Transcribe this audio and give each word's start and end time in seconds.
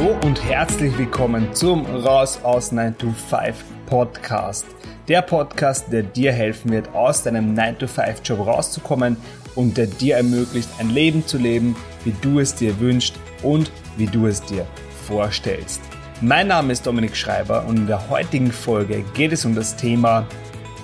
Hallo 0.00 0.16
und 0.24 0.42
herzlich 0.42 0.96
willkommen 0.96 1.52
zum 1.52 1.84
Raus 1.84 2.40
aus 2.42 2.72
9 2.72 2.96
to 2.96 3.12
5 3.28 3.54
Podcast. 3.84 4.64
Der 5.08 5.20
Podcast, 5.20 5.92
der 5.92 6.02
dir 6.02 6.32
helfen 6.32 6.72
wird, 6.72 6.88
aus 6.94 7.22
deinem 7.22 7.52
9 7.52 7.80
to 7.80 7.86
5 7.86 8.22
Job 8.24 8.46
rauszukommen 8.46 9.18
und 9.56 9.76
der 9.76 9.88
dir 9.88 10.16
ermöglicht, 10.16 10.70
ein 10.78 10.88
Leben 10.88 11.26
zu 11.26 11.36
leben, 11.36 11.76
wie 12.04 12.14
du 12.22 12.40
es 12.40 12.54
dir 12.54 12.80
wünschst 12.80 13.14
und 13.42 13.70
wie 13.98 14.06
du 14.06 14.26
es 14.26 14.40
dir 14.40 14.66
vorstellst. 15.06 15.82
Mein 16.22 16.48
Name 16.48 16.72
ist 16.72 16.86
Dominik 16.86 17.14
Schreiber 17.14 17.66
und 17.66 17.76
in 17.76 17.86
der 17.86 18.08
heutigen 18.08 18.52
Folge 18.52 19.04
geht 19.12 19.32
es 19.32 19.44
um 19.44 19.54
das 19.54 19.76
Thema 19.76 20.26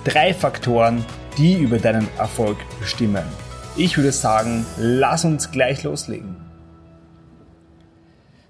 drei 0.03 0.31
Faktoren, 0.31 1.03
die 1.39 1.55
über 1.55 1.79
deinen 1.79 2.07
Erfolg 2.19 2.57
bestimmen. 2.79 3.25
Ich 3.77 3.97
würde 3.97 4.11
sagen, 4.11 4.63
lass 4.77 5.25
uns 5.25 5.49
gleich 5.49 5.81
loslegen. 5.81 6.46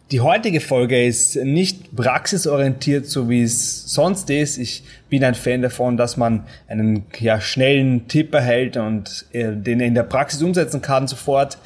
Die 0.10 0.22
heutige 0.22 0.62
Folge 0.62 1.06
ist 1.06 1.36
nicht 1.36 1.94
praxisorientiert, 1.94 3.08
so 3.08 3.30
wie 3.30 3.42
es 3.42 3.94
sonst 3.94 4.30
ist. 4.30 4.58
Ich 4.58 4.84
bin 5.10 5.22
ein 5.26 5.36
Fan 5.36 5.62
davon, 5.62 5.98
dass 5.98 6.16
man 6.16 6.46
einen 6.70 7.04
ja, 7.20 7.42
schnellen 7.42 8.08
Tipp 8.08 8.34
erhält 8.34 8.78
und 8.78 9.26
äh, 9.34 9.52
den 9.52 9.82
in 9.82 9.96
der 9.96 10.04
Praxis 10.04 10.42
umsetzen 10.42 10.82
kann 10.82 11.10
sofort. 11.10 11.58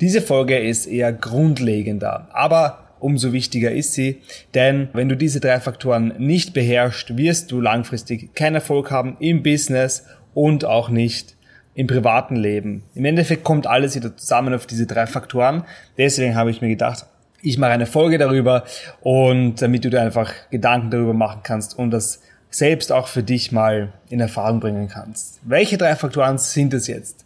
Diese 0.00 0.22
Folge 0.22 0.58
ist 0.58 0.86
eher 0.86 1.12
grundlegender, 1.12 2.28
aber 2.32 2.88
umso 3.00 3.34
wichtiger 3.34 3.70
ist 3.70 3.92
sie, 3.92 4.22
denn 4.54 4.88
wenn 4.94 5.10
du 5.10 5.16
diese 5.16 5.40
drei 5.40 5.60
Faktoren 5.60 6.14
nicht 6.16 6.54
beherrschst, 6.54 7.18
wirst 7.18 7.52
du 7.52 7.60
langfristig 7.60 8.34
keinen 8.34 8.54
Erfolg 8.54 8.90
haben 8.90 9.18
im 9.20 9.42
Business 9.42 10.06
und 10.32 10.64
auch 10.64 10.88
nicht 10.88 11.36
im 11.74 11.86
privaten 11.86 12.36
Leben. 12.36 12.82
Im 12.94 13.04
Endeffekt 13.04 13.44
kommt 13.44 13.66
alles 13.66 13.94
wieder 13.94 14.16
zusammen 14.16 14.54
auf 14.54 14.64
diese 14.66 14.86
drei 14.86 15.06
Faktoren. 15.06 15.64
Deswegen 15.98 16.34
habe 16.34 16.50
ich 16.50 16.62
mir 16.62 16.68
gedacht, 16.68 17.04
ich 17.42 17.58
mache 17.58 17.72
eine 17.72 17.86
Folge 17.86 18.18
darüber 18.18 18.64
und 19.00 19.62
damit 19.62 19.84
du 19.84 19.90
dir 19.90 20.02
einfach 20.02 20.32
Gedanken 20.50 20.90
darüber 20.90 21.14
machen 21.14 21.40
kannst 21.42 21.78
und 21.78 21.90
das 21.90 22.20
selbst 22.50 22.92
auch 22.92 23.06
für 23.08 23.22
dich 23.22 23.52
mal 23.52 23.92
in 24.08 24.20
Erfahrung 24.20 24.60
bringen 24.60 24.88
kannst. 24.88 25.40
Welche 25.42 25.78
drei 25.78 25.94
Faktoren 25.96 26.38
sind 26.38 26.74
es 26.74 26.86
jetzt? 26.86 27.24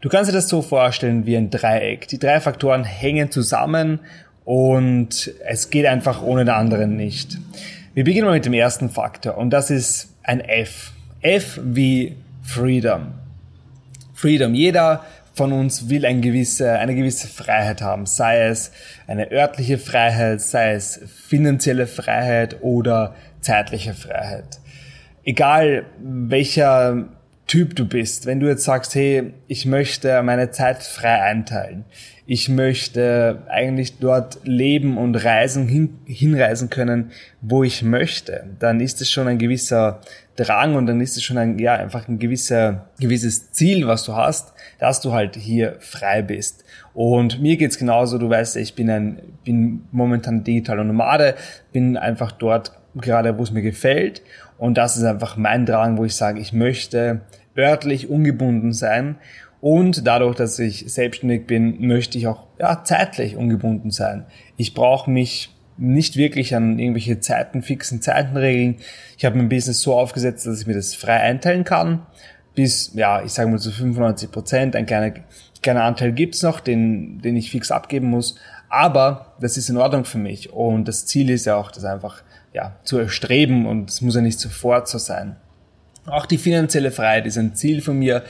Du 0.00 0.08
kannst 0.08 0.30
dir 0.30 0.34
das 0.34 0.48
so 0.48 0.62
vorstellen 0.62 1.26
wie 1.26 1.36
ein 1.36 1.50
Dreieck. 1.50 2.08
Die 2.08 2.18
drei 2.18 2.40
Faktoren 2.40 2.84
hängen 2.84 3.30
zusammen 3.30 4.00
und 4.44 5.32
es 5.46 5.70
geht 5.70 5.86
einfach 5.86 6.22
ohne 6.22 6.44
den 6.44 6.54
anderen 6.54 6.96
nicht. 6.96 7.38
Wir 7.94 8.04
beginnen 8.04 8.26
mal 8.26 8.34
mit 8.34 8.44
dem 8.44 8.54
ersten 8.54 8.90
Faktor 8.90 9.38
und 9.38 9.50
das 9.50 9.70
ist 9.70 10.10
ein 10.22 10.40
F. 10.40 10.92
F 11.20 11.58
wie 11.62 12.16
Freedom. 12.42 13.14
Freedom. 14.14 14.54
Jeder 14.54 15.04
von 15.34 15.52
uns 15.52 15.88
will 15.88 16.06
ein 16.06 16.22
gewisse, 16.22 16.78
eine 16.78 16.94
gewisse 16.94 17.28
Freiheit 17.28 17.82
haben, 17.82 18.06
sei 18.06 18.46
es 18.46 18.70
eine 19.06 19.30
örtliche 19.32 19.78
Freiheit, 19.78 20.40
sei 20.40 20.74
es 20.74 21.00
finanzielle 21.28 21.86
Freiheit 21.86 22.62
oder 22.62 23.14
zeitliche 23.40 23.94
Freiheit. 23.94 24.60
Egal 25.24 25.86
welcher 26.00 27.08
Typ 27.46 27.76
du 27.76 27.86
bist, 27.86 28.24
wenn 28.24 28.40
du 28.40 28.46
jetzt 28.46 28.64
sagst, 28.64 28.94
hey, 28.94 29.34
ich 29.48 29.66
möchte 29.66 30.22
meine 30.22 30.50
Zeit 30.50 30.82
frei 30.82 31.20
einteilen, 31.20 31.84
ich 32.26 32.48
möchte 32.48 33.42
eigentlich 33.48 33.98
dort 33.98 34.38
leben 34.44 34.96
und 34.96 35.14
reisen, 35.14 35.68
hin, 35.68 35.98
hinreisen 36.06 36.70
können, 36.70 37.10
wo 37.42 37.62
ich 37.62 37.82
möchte, 37.82 38.44
dann 38.60 38.80
ist 38.80 39.02
es 39.02 39.10
schon 39.10 39.28
ein 39.28 39.38
gewisser 39.38 40.00
Drang 40.36 40.74
und 40.74 40.86
dann 40.86 41.00
ist 41.00 41.16
es 41.16 41.22
schon 41.22 41.38
ein, 41.38 41.58
ja, 41.58 41.74
einfach 41.74 42.08
ein 42.08 42.18
gewisser, 42.18 42.88
gewisses 42.98 43.52
Ziel, 43.52 43.86
was 43.86 44.04
du 44.04 44.14
hast, 44.14 44.52
dass 44.78 45.00
du 45.00 45.12
halt 45.12 45.36
hier 45.36 45.76
frei 45.80 46.22
bist. 46.22 46.64
Und 46.92 47.40
mir 47.40 47.56
geht's 47.56 47.78
genauso, 47.78 48.18
du 48.18 48.28
weißt, 48.28 48.56
ich 48.56 48.74
bin 48.74 48.90
ein, 48.90 49.20
bin 49.44 49.84
momentan 49.92 50.44
digitaler 50.44 50.84
Nomade, 50.84 51.34
bin 51.72 51.96
einfach 51.96 52.32
dort 52.32 52.72
gerade, 52.94 53.38
wo 53.38 53.42
es 53.42 53.52
mir 53.52 53.62
gefällt. 53.62 54.22
Und 54.58 54.76
das 54.76 54.96
ist 54.96 55.04
einfach 55.04 55.36
mein 55.36 55.66
Drang, 55.66 55.98
wo 55.98 56.04
ich 56.04 56.16
sage, 56.16 56.40
ich 56.40 56.52
möchte 56.52 57.20
örtlich 57.56 58.08
ungebunden 58.08 58.72
sein 58.72 59.16
und 59.64 60.06
dadurch, 60.06 60.36
dass 60.36 60.58
ich 60.58 60.92
selbstständig 60.92 61.46
bin, 61.46 61.86
möchte 61.86 62.18
ich 62.18 62.26
auch 62.26 62.48
ja, 62.58 62.84
zeitlich 62.84 63.36
ungebunden 63.36 63.90
sein. 63.90 64.26
Ich 64.58 64.74
brauche 64.74 65.10
mich 65.10 65.53
nicht 65.76 66.16
wirklich 66.16 66.54
an 66.54 66.78
irgendwelche 66.78 67.20
Zeiten, 67.20 67.62
fixen 67.62 68.00
Zeiten 68.00 68.36
regeln. 68.36 68.76
Ich 69.16 69.24
habe 69.24 69.36
mein 69.36 69.48
Business 69.48 69.80
so 69.80 69.94
aufgesetzt, 69.94 70.46
dass 70.46 70.60
ich 70.60 70.66
mir 70.66 70.74
das 70.74 70.94
frei 70.94 71.20
einteilen 71.20 71.64
kann. 71.64 72.06
Bis, 72.54 72.92
ja, 72.94 73.22
ich 73.22 73.32
sage 73.32 73.50
mal 73.50 73.58
zu 73.58 73.70
so 73.70 73.76
95 73.76 74.30
Prozent. 74.30 74.76
Ein 74.76 74.86
kleiner, 74.86 75.14
kleiner 75.62 75.84
Anteil 75.84 76.12
gibt's 76.12 76.42
noch, 76.42 76.60
den, 76.60 77.20
den 77.20 77.36
ich 77.36 77.50
fix 77.50 77.70
abgeben 77.70 78.08
muss. 78.08 78.36
Aber 78.68 79.34
das 79.40 79.56
ist 79.56 79.68
in 79.68 79.76
Ordnung 79.76 80.04
für 80.04 80.18
mich. 80.18 80.52
Und 80.52 80.86
das 80.86 81.06
Ziel 81.06 81.30
ist 81.30 81.46
ja 81.46 81.56
auch, 81.56 81.70
das 81.70 81.84
einfach 81.84 82.22
ja, 82.52 82.76
zu 82.84 82.98
erstreben 82.98 83.66
und 83.66 83.90
es 83.90 84.00
muss 84.00 84.14
ja 84.14 84.20
nicht 84.20 84.38
sofort 84.38 84.88
so 84.88 84.98
sein. 84.98 85.36
Auch 86.06 86.26
die 86.26 86.38
finanzielle 86.38 86.92
Freiheit 86.92 87.26
ist 87.26 87.36
ein 87.36 87.54
Ziel 87.54 87.80
von 87.80 87.98
mir 87.98 88.22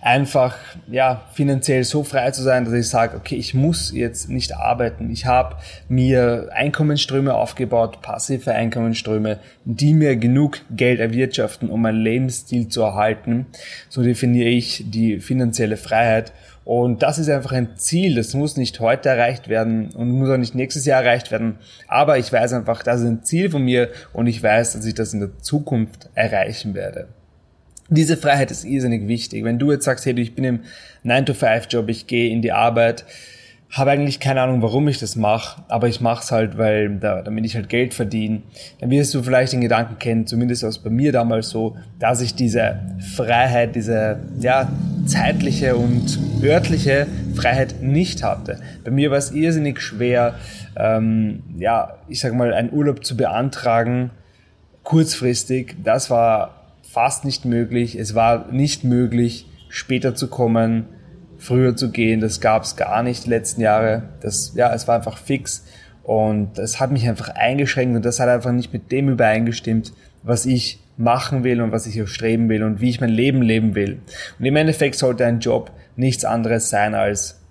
einfach 0.00 0.56
ja 0.90 1.22
finanziell 1.32 1.84
so 1.84 2.04
frei 2.04 2.30
zu 2.30 2.42
sein, 2.42 2.64
dass 2.64 2.74
ich 2.74 2.88
sage, 2.88 3.16
okay, 3.16 3.36
ich 3.36 3.54
muss 3.54 3.92
jetzt 3.92 4.28
nicht 4.28 4.56
arbeiten. 4.56 5.10
Ich 5.10 5.26
habe 5.26 5.56
mir 5.88 6.50
Einkommensströme 6.52 7.34
aufgebaut, 7.34 8.02
passive 8.02 8.52
Einkommensströme, 8.52 9.38
die 9.64 9.94
mir 9.94 10.16
genug 10.16 10.60
Geld 10.70 11.00
erwirtschaften, 11.00 11.70
um 11.70 11.82
meinen 11.82 12.00
Lebensstil 12.00 12.68
zu 12.68 12.82
erhalten. 12.82 13.46
So 13.88 14.02
definiere 14.02 14.48
ich 14.48 14.84
die 14.86 15.20
finanzielle 15.20 15.76
Freiheit. 15.76 16.32
Und 16.64 17.04
das 17.04 17.20
ist 17.20 17.28
einfach 17.28 17.52
ein 17.52 17.76
Ziel. 17.76 18.16
Das 18.16 18.34
muss 18.34 18.56
nicht 18.56 18.80
heute 18.80 19.08
erreicht 19.08 19.48
werden 19.48 19.90
und 19.92 20.10
muss 20.10 20.28
auch 20.28 20.36
nicht 20.36 20.56
nächstes 20.56 20.84
Jahr 20.84 21.02
erreicht 21.02 21.30
werden. 21.30 21.60
Aber 21.86 22.18
ich 22.18 22.32
weiß 22.32 22.54
einfach, 22.54 22.82
das 22.82 23.02
ist 23.02 23.06
ein 23.06 23.22
Ziel 23.22 23.50
von 23.50 23.62
mir 23.62 23.90
und 24.12 24.26
ich 24.26 24.42
weiß, 24.42 24.72
dass 24.72 24.84
ich 24.84 24.94
das 24.94 25.14
in 25.14 25.20
der 25.20 25.38
Zukunft 25.38 26.10
erreichen 26.14 26.74
werde. 26.74 27.06
Diese 27.88 28.16
Freiheit 28.16 28.50
ist 28.50 28.64
irrsinnig 28.64 29.06
wichtig. 29.06 29.44
Wenn 29.44 29.58
du 29.58 29.70
jetzt 29.70 29.84
sagst, 29.84 30.06
hey, 30.06 30.18
ich 30.18 30.34
bin 30.34 30.44
im 30.44 30.60
9-to-5-Job, 31.04 31.88
ich 31.88 32.06
gehe 32.06 32.30
in 32.30 32.42
die 32.42 32.52
Arbeit, 32.52 33.04
habe 33.70 33.90
eigentlich 33.90 34.20
keine 34.20 34.40
Ahnung, 34.40 34.62
warum 34.62 34.88
ich 34.88 34.98
das 34.98 35.16
mache, 35.16 35.62
aber 35.68 35.88
ich 35.88 36.00
mache 36.00 36.22
es 36.22 36.32
halt, 36.32 36.56
weil 36.56 36.96
da, 36.98 37.22
damit 37.22 37.44
ich 37.44 37.56
halt 37.56 37.68
Geld 37.68 37.94
verdiene. 37.94 38.42
Dann 38.80 38.90
wirst 38.90 39.12
du 39.14 39.22
vielleicht 39.22 39.52
den 39.52 39.60
Gedanken 39.60 39.98
kennen, 39.98 40.26
zumindest 40.26 40.64
aus 40.64 40.78
bei 40.78 40.90
mir 40.90 41.12
damals 41.12 41.50
so, 41.50 41.76
dass 41.98 42.20
ich 42.20 42.34
diese 42.34 42.78
Freiheit, 43.16 43.74
diese 43.74 44.20
ja 44.38 44.70
zeitliche 45.06 45.76
und 45.76 46.18
örtliche 46.42 47.06
Freiheit 47.34 47.82
nicht 47.82 48.22
hatte. 48.22 48.60
Bei 48.84 48.90
mir 48.90 49.10
war 49.10 49.18
es 49.18 49.32
irrsinnig 49.32 49.80
schwer, 49.80 50.36
ähm, 50.76 51.42
ja, 51.58 51.98
ich 52.08 52.20
sag 52.20 52.34
mal, 52.34 52.54
einen 52.54 52.72
Urlaub 52.72 53.04
zu 53.04 53.16
beantragen, 53.16 54.10
kurzfristig. 54.84 55.76
Das 55.82 56.10
war 56.10 56.55
fast 56.96 57.26
nicht 57.26 57.44
möglich. 57.44 57.94
Es 57.94 58.14
war 58.14 58.50
nicht 58.50 58.82
möglich, 58.82 59.44
später 59.68 60.14
zu 60.14 60.28
kommen, 60.28 60.86
früher 61.36 61.76
zu 61.76 61.90
gehen. 61.90 62.22
Das 62.22 62.40
gab 62.40 62.62
es 62.62 62.74
gar 62.76 63.02
nicht 63.02 63.26
die 63.26 63.28
letzten 63.28 63.60
Jahre. 63.60 64.04
Das, 64.22 64.54
ja, 64.54 64.72
es 64.72 64.88
war 64.88 64.94
einfach 64.96 65.18
fix. 65.18 65.66
Und 66.04 66.58
es 66.58 66.80
hat 66.80 66.92
mich 66.92 67.06
einfach 67.06 67.28
eingeschränkt 67.28 67.96
und 67.96 68.04
das 68.06 68.18
hat 68.18 68.30
einfach 68.30 68.52
nicht 68.52 68.72
mit 68.72 68.92
dem 68.92 69.10
übereingestimmt, 69.10 69.92
was 70.22 70.46
ich 70.46 70.80
machen 70.96 71.44
will 71.44 71.60
und 71.60 71.70
was 71.70 71.86
ich 71.86 71.98
erstreben 71.98 72.48
will 72.48 72.62
und 72.62 72.80
wie 72.80 72.88
ich 72.88 73.02
mein 73.02 73.10
Leben 73.10 73.42
leben 73.42 73.74
will. 73.74 74.00
Und 74.38 74.46
im 74.46 74.56
Endeffekt 74.56 74.94
sollte 74.94 75.26
ein 75.26 75.40
Job 75.40 75.72
nichts 75.96 76.24
anderes 76.24 76.70
sein 76.70 76.94
als, 76.94 77.42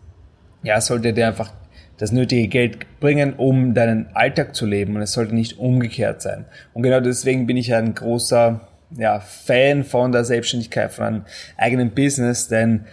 ja, 0.63 0.81
sollte 0.81 1.13
dir 1.13 1.27
einfach 1.27 1.53
das 1.97 2.12
nötige 2.12 2.47
Geld 2.47 3.00
bringen, 3.00 3.33
um 3.33 3.75
deinen 3.75 4.07
Alltag 4.16 4.56
zu 4.56 4.66
leben 4.66 4.95
und 4.95 5.03
es 5.03 5.12
sollte 5.12 5.35
nicht 5.35 5.59
umgekehrt 5.59 6.23
sein. 6.23 6.45
Und 6.73 6.81
genau 6.81 7.00
deswegen 7.00 7.45
bin 7.45 7.57
ich 7.57 7.75
ein 7.75 7.94
großer 7.94 8.69
ja, 8.91 9.19
Fan 9.19 9.84
von 9.84 10.12
der 10.12 10.25
Selbstständigkeit, 10.25 10.91
von 10.91 11.06
einem 11.06 11.25
eigenen 11.57 11.91
Business, 11.91 12.48
denn 12.48 12.86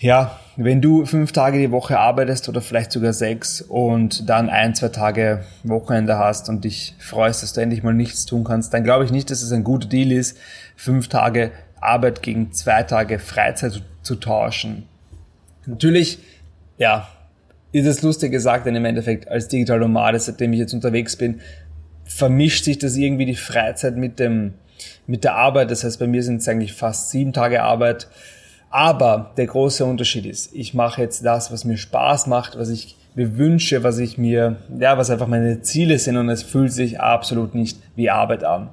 ja, 0.00 0.38
wenn 0.56 0.80
du 0.80 1.04
fünf 1.06 1.32
Tage 1.32 1.58
die 1.58 1.72
Woche 1.72 1.98
arbeitest 1.98 2.48
oder 2.48 2.60
vielleicht 2.60 2.92
sogar 2.92 3.12
sechs 3.12 3.60
und 3.60 4.28
dann 4.28 4.48
ein, 4.48 4.74
zwei 4.76 4.88
Tage 4.88 5.44
Wochenende 5.64 6.18
hast 6.18 6.48
und 6.48 6.64
dich 6.64 6.94
freust, 7.00 7.42
dass 7.42 7.52
du 7.52 7.60
endlich 7.60 7.82
mal 7.82 7.94
nichts 7.94 8.24
tun 8.24 8.44
kannst, 8.44 8.72
dann 8.72 8.84
glaube 8.84 9.04
ich 9.04 9.10
nicht, 9.10 9.30
dass 9.30 9.42
es 9.42 9.50
ein 9.50 9.64
guter 9.64 9.88
Deal 9.88 10.12
ist, 10.12 10.38
fünf 10.76 11.08
Tage 11.08 11.50
Arbeit 11.80 12.22
gegen 12.22 12.52
zwei 12.52 12.84
Tage 12.84 13.18
Freizeit 13.18 13.72
zu, 13.72 13.80
zu 14.02 14.14
tauschen. 14.16 14.84
Natürlich, 15.66 16.20
ja, 16.78 17.08
ist 17.72 17.86
es 17.86 18.02
lustig 18.02 18.30
gesagt, 18.30 18.66
denn 18.66 18.76
im 18.76 18.84
Endeffekt 18.84 19.28
als 19.28 19.48
Digital 19.48 19.80
Nomade, 19.80 20.18
seitdem 20.18 20.52
ich 20.52 20.60
jetzt 20.60 20.74
unterwegs 20.74 21.16
bin, 21.16 21.40
vermischt 22.04 22.64
sich 22.64 22.78
das 22.78 22.96
irgendwie 22.96 23.26
die 23.26 23.34
Freizeit 23.34 23.96
mit 23.96 24.18
dem 24.18 24.54
mit 25.06 25.24
der 25.24 25.34
Arbeit. 25.34 25.70
Das 25.70 25.84
heißt, 25.84 25.98
bei 25.98 26.06
mir 26.06 26.22
sind 26.22 26.40
es 26.40 26.48
eigentlich 26.48 26.72
fast 26.72 27.10
sieben 27.10 27.32
Tage 27.32 27.62
Arbeit. 27.62 28.08
Aber 28.70 29.32
der 29.36 29.46
große 29.46 29.84
Unterschied 29.84 30.26
ist, 30.26 30.54
ich 30.54 30.74
mache 30.74 31.00
jetzt 31.00 31.24
das, 31.24 31.50
was 31.50 31.64
mir 31.64 31.78
Spaß 31.78 32.26
macht, 32.26 32.58
was 32.58 32.68
ich 32.68 32.96
mir 33.14 33.36
wünsche, 33.36 33.82
was 33.82 33.98
ich 33.98 34.18
mir, 34.18 34.56
ja, 34.78 34.98
was 34.98 35.10
einfach 35.10 35.26
meine 35.26 35.62
Ziele 35.62 35.98
sind 35.98 36.16
und 36.16 36.28
es 36.28 36.42
fühlt 36.42 36.72
sich 36.72 37.00
absolut 37.00 37.54
nicht 37.54 37.78
wie 37.96 38.10
Arbeit 38.10 38.44
an. 38.44 38.68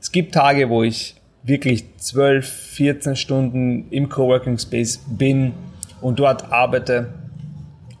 Es 0.00 0.12
gibt 0.12 0.34
Tage, 0.34 0.68
wo 0.68 0.82
ich 0.82 1.16
wirklich 1.42 1.96
12, 1.96 2.46
14 2.46 3.16
Stunden 3.16 3.86
im 3.90 4.08
Coworking 4.08 4.58
Space 4.58 5.00
bin 5.08 5.52
und 6.00 6.18
dort 6.18 6.52
arbeite, 6.52 7.08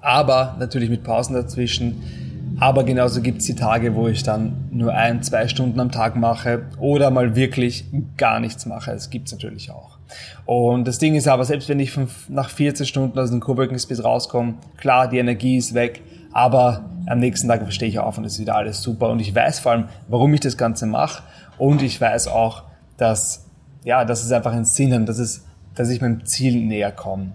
aber 0.00 0.56
natürlich 0.58 0.90
mit 0.90 1.02
Pausen 1.02 1.34
dazwischen 1.34 2.27
Aber 2.60 2.82
genauso 2.82 3.22
gibt 3.22 3.38
es 3.38 3.44
die 3.44 3.54
Tage, 3.54 3.94
wo 3.94 4.08
ich 4.08 4.24
dann 4.24 4.68
nur 4.72 4.92
ein, 4.92 5.22
zwei 5.22 5.46
Stunden 5.46 5.78
am 5.78 5.92
Tag 5.92 6.16
mache 6.16 6.62
oder 6.78 7.10
mal 7.10 7.36
wirklich 7.36 7.84
gar 8.16 8.40
nichts 8.40 8.66
mache. 8.66 8.90
Das 8.90 9.10
gibt 9.10 9.28
es 9.28 9.32
natürlich 9.32 9.70
auch. 9.70 9.98
Und 10.44 10.88
das 10.88 10.98
Ding 10.98 11.14
ist 11.14 11.28
aber, 11.28 11.44
selbst 11.44 11.68
wenn 11.68 11.78
ich 11.78 11.96
nach 12.28 12.50
14 12.50 12.86
Stunden 12.86 13.18
aus 13.18 13.30
dem 13.30 13.40
Coworking 13.40 13.78
Space 13.78 14.02
rauskomme, 14.02 14.54
klar, 14.76 15.08
die 15.08 15.18
Energie 15.18 15.56
ist 15.56 15.74
weg, 15.74 16.02
aber 16.32 16.84
am 17.06 17.20
nächsten 17.20 17.48
Tag 17.48 17.62
verstehe 17.62 17.88
ich 17.88 17.98
auf 18.00 18.18
und 18.18 18.24
es 18.24 18.34
ist 18.34 18.40
wieder 18.40 18.56
alles 18.56 18.82
super. 18.82 19.10
Und 19.10 19.20
ich 19.20 19.34
weiß 19.34 19.60
vor 19.60 19.72
allem, 19.72 19.84
warum 20.08 20.34
ich 20.34 20.40
das 20.40 20.56
Ganze 20.56 20.86
mache. 20.86 21.22
Und 21.58 21.82
ich 21.82 22.00
weiß 22.00 22.28
auch, 22.28 22.64
dass, 22.96 23.46
ja, 23.84 24.04
dass 24.04 24.24
es 24.24 24.32
einfach 24.32 24.52
einen 24.52 24.64
Sinn 24.64 24.92
hat, 24.92 25.08
dass, 25.08 25.18
es, 25.18 25.44
dass 25.74 25.90
ich 25.90 26.00
meinem 26.00 26.24
Ziel 26.24 26.64
näher 26.64 26.92
komme. 26.92 27.32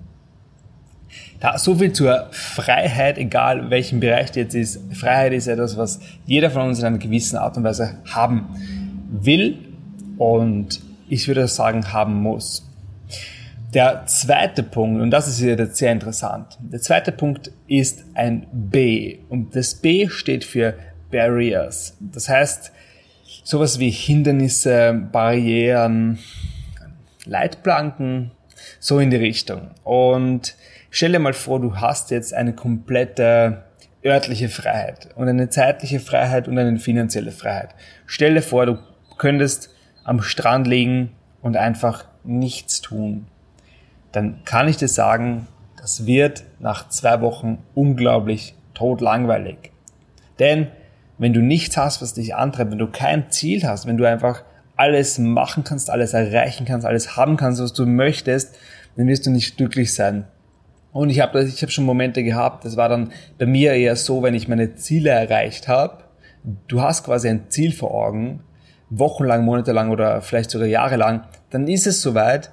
Da, 1.39 1.57
so 1.57 1.75
viel 1.75 1.91
zur 1.91 2.27
Freiheit, 2.31 3.17
egal 3.17 3.69
welchen 3.69 3.99
Bereich 3.99 4.31
die 4.31 4.39
jetzt 4.39 4.55
ist. 4.55 4.79
Freiheit 4.93 5.33
ist 5.33 5.47
etwas, 5.47 5.77
was 5.77 5.99
jeder 6.25 6.49
von 6.49 6.67
uns 6.69 6.79
in 6.79 6.85
einer 6.85 6.97
gewissen 6.97 7.37
Art 7.37 7.57
und 7.57 7.63
Weise 7.63 7.97
haben 8.09 8.47
will 9.09 9.57
und 10.17 10.81
ich 11.09 11.27
würde 11.27 11.47
sagen, 11.47 11.91
haben 11.91 12.15
muss. 12.15 12.69
Der 13.73 14.05
zweite 14.05 14.61
Punkt, 14.61 15.01
und 15.01 15.11
das 15.11 15.27
ist 15.27 15.41
wieder 15.41 15.65
sehr 15.65 15.91
interessant, 15.91 16.57
der 16.59 16.79
zweite 16.79 17.11
Punkt 17.11 17.51
ist 17.67 18.05
ein 18.13 18.45
B. 18.51 19.17
Und 19.29 19.55
das 19.55 19.75
B 19.75 20.07
steht 20.09 20.43
für 20.43 20.75
Barriers. 21.11 21.97
Das 21.99 22.29
heißt, 22.29 22.71
sowas 23.43 23.79
wie 23.79 23.89
Hindernisse, 23.89 25.07
Barrieren, 25.11 26.19
Leitplanken, 27.25 28.31
so 28.83 28.99
in 28.99 29.09
die 29.09 29.17
Richtung. 29.17 29.71
Und 29.83 30.55
stell 30.89 31.11
dir 31.11 31.19
mal 31.19 31.33
vor, 31.33 31.59
du 31.59 31.77
hast 31.77 32.11
jetzt 32.11 32.33
eine 32.33 32.53
komplette 32.53 33.63
örtliche 34.05 34.49
Freiheit 34.49 35.09
und 35.15 35.29
eine 35.29 35.49
zeitliche 35.49 35.99
Freiheit 35.99 36.47
und 36.47 36.57
eine 36.57 36.77
finanzielle 36.79 37.31
Freiheit. 37.31 37.75
Stell 38.05 38.33
dir 38.33 38.41
vor, 38.41 38.65
du 38.65 38.77
könntest 39.17 39.69
am 40.03 40.21
Strand 40.21 40.67
liegen 40.67 41.11
und 41.41 41.55
einfach 41.55 42.05
nichts 42.23 42.81
tun 42.81 43.27
dann 44.13 44.43
kann 44.45 44.67
ich 44.67 44.77
dir 44.77 44.87
sagen, 44.87 45.47
das 45.75 46.05
wird 46.05 46.43
nach 46.59 46.87
zwei 46.87 47.19
Wochen 47.19 47.57
unglaublich 47.73 48.55
totlangweilig. 48.73 49.71
Denn 50.39 50.67
wenn 51.17 51.33
du 51.33 51.41
nichts 51.41 51.75
hast, 51.75 52.01
was 52.01 52.13
dich 52.13 52.35
antreibt, 52.35 52.71
wenn 52.71 52.77
du 52.77 52.87
kein 52.87 53.31
Ziel 53.31 53.67
hast, 53.67 53.85
wenn 53.85 53.97
du 53.97 54.07
einfach 54.07 54.43
alles 54.83 55.17
machen 55.17 55.63
kannst, 55.63 55.89
alles 55.89 56.13
erreichen 56.13 56.65
kannst, 56.65 56.85
alles 56.85 57.15
haben 57.15 57.37
kannst, 57.37 57.61
was 57.61 57.71
du 57.71 57.85
möchtest, 57.85 58.55
dann 58.97 59.07
wirst 59.07 59.25
du 59.25 59.31
nicht 59.31 59.55
glücklich 59.55 59.93
sein. 59.93 60.25
Und 60.91 61.09
ich 61.09 61.21
habe 61.21 61.41
ich 61.43 61.63
hab 61.63 61.71
schon 61.71 61.85
Momente 61.85 62.21
gehabt, 62.21 62.65
das 62.65 62.75
war 62.75 62.89
dann 62.89 63.13
bei 63.39 63.45
mir 63.45 63.73
eher 63.73 63.95
so, 63.95 64.21
wenn 64.21 64.33
ich 64.33 64.49
meine 64.49 64.75
Ziele 64.75 65.09
erreicht 65.09 65.69
habe, 65.69 66.03
du 66.67 66.81
hast 66.81 67.05
quasi 67.05 67.29
ein 67.29 67.49
Ziel 67.49 67.71
vor 67.71 67.93
Augen, 67.93 68.41
wochenlang, 68.89 69.45
monatelang 69.45 69.89
oder 69.89 70.21
vielleicht 70.21 70.51
sogar 70.51 70.67
jahrelang, 70.67 71.23
dann 71.49 71.67
ist 71.67 71.87
es 71.87 72.01
soweit 72.01 72.51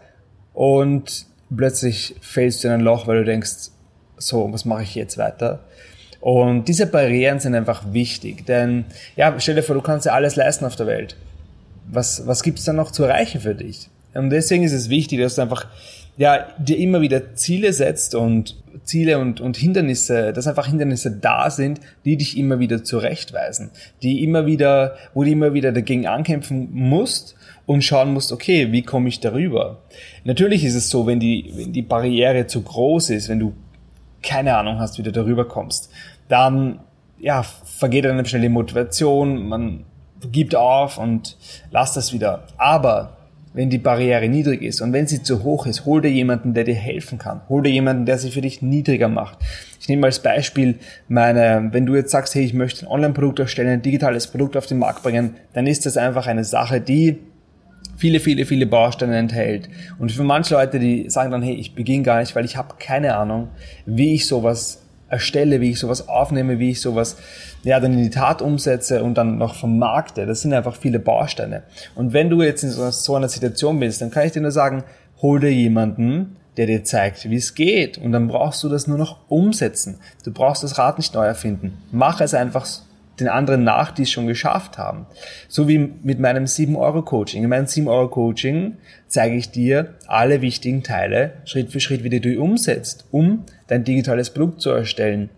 und 0.54 1.26
plötzlich 1.54 2.14
fällst 2.20 2.62
du 2.62 2.68
in 2.68 2.74
ein 2.74 2.80
Loch, 2.80 3.08
weil 3.08 3.18
du 3.18 3.24
denkst, 3.24 3.72
so, 4.16 4.52
was 4.52 4.64
mache 4.64 4.84
ich 4.84 4.94
jetzt 4.94 5.18
weiter? 5.18 5.64
Und 6.20 6.68
diese 6.68 6.86
Barrieren 6.86 7.40
sind 7.40 7.56
einfach 7.56 7.92
wichtig, 7.92 8.46
denn 8.46 8.84
ja, 9.16 9.34
stell 9.38 9.56
dir 9.56 9.62
vor, 9.64 9.74
du 9.74 9.82
kannst 9.82 10.06
ja 10.06 10.12
alles 10.12 10.36
leisten 10.36 10.64
auf 10.64 10.76
der 10.76 10.86
Welt. 10.86 11.16
Was, 11.90 12.26
was 12.26 12.42
gibt's 12.42 12.64
dann 12.64 12.76
noch 12.76 12.90
zu 12.90 13.04
erreichen 13.04 13.40
für 13.40 13.54
dich? 13.54 13.88
Und 14.14 14.30
deswegen 14.30 14.64
ist 14.64 14.72
es 14.72 14.88
wichtig, 14.88 15.20
dass 15.20 15.36
du 15.36 15.42
einfach 15.42 15.66
ja, 16.16 16.48
dir 16.58 16.76
immer 16.76 17.00
wieder 17.00 17.34
Ziele 17.34 17.72
setzt 17.72 18.14
und 18.14 18.56
Ziele 18.82 19.18
und, 19.18 19.40
und 19.40 19.56
Hindernisse, 19.56 20.32
dass 20.32 20.46
einfach 20.46 20.66
Hindernisse 20.66 21.12
da 21.12 21.48
sind, 21.50 21.80
die 22.04 22.16
dich 22.16 22.36
immer 22.36 22.58
wieder 22.58 22.84
zurechtweisen, 22.84 23.70
die 24.02 24.22
immer 24.22 24.46
wieder, 24.46 24.96
wo 25.14 25.24
du 25.24 25.30
immer 25.30 25.54
wieder 25.54 25.72
dagegen 25.72 26.06
ankämpfen 26.06 26.68
musst 26.72 27.36
und 27.66 27.84
schauen 27.84 28.12
musst, 28.12 28.32
okay, 28.32 28.72
wie 28.72 28.82
komme 28.82 29.08
ich 29.08 29.20
darüber? 29.20 29.78
Natürlich 30.24 30.64
ist 30.64 30.74
es 30.74 30.90
so, 30.90 31.06
wenn 31.06 31.20
die, 31.20 31.52
wenn 31.54 31.72
die 31.72 31.82
Barriere 31.82 32.46
zu 32.46 32.62
groß 32.62 33.10
ist, 33.10 33.28
wenn 33.28 33.38
du 33.38 33.54
keine 34.22 34.56
Ahnung 34.56 34.78
hast, 34.78 34.98
wie 34.98 35.02
du 35.02 35.12
darüber 35.12 35.46
kommst, 35.46 35.90
dann 36.28 36.80
ja, 37.18 37.42
vergeht 37.42 38.04
dann 38.04 38.24
schnell 38.26 38.42
die 38.42 38.48
Motivation, 38.48 39.48
man 39.48 39.84
gibt 40.32 40.54
auf 40.54 40.98
und 40.98 41.36
lasst 41.70 41.96
das 41.96 42.12
wieder. 42.12 42.44
Aber 42.56 43.16
wenn 43.52 43.68
die 43.68 43.78
Barriere 43.78 44.28
niedrig 44.28 44.62
ist 44.62 44.80
und 44.80 44.92
wenn 44.92 45.06
sie 45.06 45.22
zu 45.22 45.42
hoch 45.42 45.66
ist, 45.66 45.84
hol 45.84 46.00
dir 46.00 46.10
jemanden, 46.10 46.54
der 46.54 46.64
dir 46.64 46.74
helfen 46.74 47.18
kann. 47.18 47.40
Hol 47.48 47.62
dir 47.62 47.70
jemanden, 47.70 48.06
der 48.06 48.18
sie 48.18 48.30
für 48.30 48.40
dich 48.40 48.62
niedriger 48.62 49.08
macht. 49.08 49.38
Ich 49.80 49.88
nehme 49.88 50.06
als 50.06 50.20
Beispiel 50.20 50.78
meine, 51.08 51.68
wenn 51.72 51.86
du 51.86 51.96
jetzt 51.96 52.12
sagst, 52.12 52.34
hey, 52.34 52.44
ich 52.44 52.54
möchte 52.54 52.86
ein 52.86 52.88
Online-Produkt 52.88 53.40
erstellen, 53.40 53.70
ein 53.70 53.82
digitales 53.82 54.28
Produkt 54.28 54.56
auf 54.56 54.66
den 54.66 54.78
Markt 54.78 55.02
bringen, 55.02 55.34
dann 55.52 55.66
ist 55.66 55.84
das 55.84 55.96
einfach 55.96 56.26
eine 56.26 56.44
Sache, 56.44 56.80
die 56.80 57.18
viele, 57.96 58.20
viele, 58.20 58.46
viele 58.46 58.66
Bausteine 58.66 59.16
enthält. 59.16 59.68
Und 59.98 60.12
für 60.12 60.22
manche 60.22 60.54
Leute, 60.54 60.78
die 60.78 61.10
sagen 61.10 61.32
dann, 61.32 61.42
hey, 61.42 61.54
ich 61.54 61.74
beginne 61.74 62.04
gar 62.04 62.20
nicht, 62.20 62.36
weil 62.36 62.44
ich 62.44 62.56
habe 62.56 62.74
keine 62.78 63.16
Ahnung, 63.16 63.48
wie 63.84 64.14
ich 64.14 64.26
sowas 64.26 64.79
erstelle, 65.10 65.60
wie 65.60 65.70
ich 65.70 65.78
sowas 65.78 66.08
aufnehme, 66.08 66.58
wie 66.58 66.70
ich 66.70 66.80
sowas 66.80 67.16
ja 67.62 67.78
dann 67.80 67.92
in 67.92 68.02
die 68.02 68.10
Tat 68.10 68.40
umsetze 68.40 69.02
und 69.02 69.14
dann 69.18 69.36
noch 69.36 69.54
vermarkte. 69.56 70.24
Das 70.24 70.40
sind 70.40 70.54
einfach 70.54 70.76
viele 70.76 70.98
Bausteine. 70.98 71.64
Und 71.94 72.12
wenn 72.12 72.30
du 72.30 72.42
jetzt 72.42 72.62
in 72.62 72.70
so 72.70 73.14
einer 73.14 73.28
Situation 73.28 73.78
bist, 73.80 74.00
dann 74.00 74.10
kann 74.10 74.26
ich 74.26 74.32
dir 74.32 74.40
nur 74.40 74.52
sagen, 74.52 74.84
hol 75.20 75.40
dir 75.40 75.52
jemanden, 75.52 76.36
der 76.56 76.66
dir 76.66 76.84
zeigt, 76.84 77.28
wie 77.28 77.36
es 77.36 77.54
geht. 77.54 77.98
Und 77.98 78.12
dann 78.12 78.28
brauchst 78.28 78.62
du 78.62 78.68
das 78.68 78.86
nur 78.86 78.98
noch 78.98 79.18
umsetzen. 79.28 79.98
Du 80.24 80.32
brauchst 80.32 80.62
das 80.62 80.78
Rad 80.78 80.98
nicht 80.98 81.14
neu 81.14 81.26
erfinden. 81.26 81.78
Mach 81.90 82.20
es 82.20 82.34
einfach 82.34 82.66
den 83.18 83.28
anderen 83.28 83.64
nach, 83.64 83.92
die 83.92 84.02
es 84.02 84.10
schon 84.10 84.26
geschafft 84.26 84.78
haben. 84.78 85.06
So 85.48 85.68
wie 85.68 85.78
mit 85.78 86.20
meinem 86.20 86.44
7-Euro-Coaching. 86.44 87.42
In 87.42 87.48
meinem 87.50 87.66
7-Euro-Coaching 87.66 88.76
zeige 89.08 89.36
ich 89.36 89.50
dir 89.50 89.94
alle 90.06 90.40
wichtigen 90.40 90.82
Teile 90.82 91.34
Schritt 91.44 91.72
für 91.72 91.80
Schritt, 91.80 92.04
wie 92.04 92.10
du 92.10 92.20
die 92.20 92.38
umsetzt, 92.38 93.06
um 93.10 93.44
dein 93.66 93.84
digitales 93.84 94.30
Produkt 94.30 94.60
zu 94.60 94.70
erstellen. 94.70 95.30